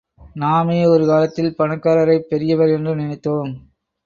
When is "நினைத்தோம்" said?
2.95-3.51